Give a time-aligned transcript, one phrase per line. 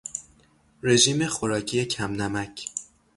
[0.83, 2.65] رژیم خوراکی کم نمک